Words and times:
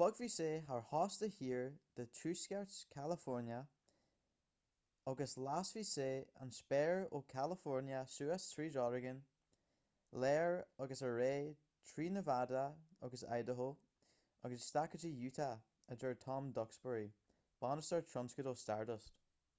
bogfaidh 0.00 0.30
sé 0.34 0.44
thar 0.68 0.84
chósta 0.90 1.26
thiar 1.32 1.64
de 1.98 2.04
thuaisceart 2.18 2.76
california 2.94 3.58
agus 5.12 5.34
lasfaidh 5.48 5.88
sé 5.90 6.06
an 6.46 6.54
spéir 6.60 7.02
ó 7.18 7.20
california 7.34 8.00
suas 8.14 8.46
tríd 8.54 8.78
oregon 8.86 9.20
láir 10.24 10.56
agus 10.86 11.04
ar 11.10 11.18
aghaidh 11.28 11.54
trí 11.92 12.08
nevada 12.16 12.64
agus 13.10 13.26
idaho 13.40 13.70
agus 14.46 14.68
isteach 14.68 14.98
go 15.06 15.14
utah 15.28 15.54
a 15.96 16.02
deir 16.04 16.18
tom 16.26 16.52
duxbury 16.60 17.08
bainisteoir 17.66 18.12
tionscadail 18.14 18.62
stardust 18.66 19.14